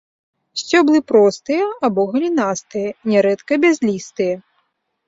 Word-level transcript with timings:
Сцёблы 0.61 1.01
простыя 1.11 1.67
або 1.89 2.01
галінастыя, 2.17 2.89
нярэдка 3.13 3.53
бязлістыя. 3.69 4.35